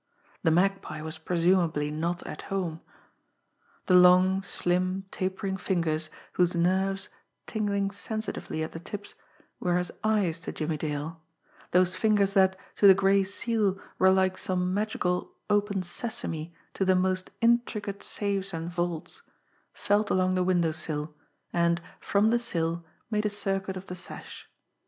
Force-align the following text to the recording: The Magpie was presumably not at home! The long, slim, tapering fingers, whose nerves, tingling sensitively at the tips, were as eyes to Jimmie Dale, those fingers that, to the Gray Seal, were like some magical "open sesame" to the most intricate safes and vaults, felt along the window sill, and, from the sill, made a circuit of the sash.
The 0.41 0.49
Magpie 0.49 1.03
was 1.03 1.19
presumably 1.19 1.91
not 1.91 2.25
at 2.25 2.41
home! 2.49 2.81
The 3.85 3.93
long, 3.93 4.41
slim, 4.41 5.05
tapering 5.11 5.57
fingers, 5.57 6.09
whose 6.33 6.55
nerves, 6.55 7.09
tingling 7.45 7.91
sensitively 7.91 8.63
at 8.63 8.71
the 8.71 8.79
tips, 8.79 9.13
were 9.59 9.77
as 9.77 9.91
eyes 10.03 10.39
to 10.39 10.51
Jimmie 10.51 10.77
Dale, 10.77 11.21
those 11.69 11.95
fingers 11.95 12.33
that, 12.33 12.57
to 12.77 12.87
the 12.87 12.95
Gray 12.95 13.23
Seal, 13.23 13.79
were 13.99 14.09
like 14.09 14.39
some 14.39 14.73
magical 14.73 15.33
"open 15.51 15.83
sesame" 15.83 16.51
to 16.73 16.83
the 16.83 16.95
most 16.95 17.29
intricate 17.39 18.01
safes 18.01 18.53
and 18.55 18.71
vaults, 18.71 19.21
felt 19.71 20.09
along 20.09 20.33
the 20.33 20.43
window 20.43 20.71
sill, 20.71 21.13
and, 21.53 21.79
from 21.99 22.31
the 22.31 22.39
sill, 22.39 22.83
made 23.11 23.27
a 23.27 23.29
circuit 23.29 23.77
of 23.77 23.85
the 23.85 23.95
sash. 23.95 24.49